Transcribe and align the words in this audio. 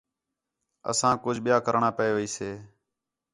اسانک 0.91 1.17
کُج 1.23 1.37
ٻِیا 1.43 1.57
کرݨاں 1.65 1.93
پئے 1.97 2.11
ویسے 2.15 2.49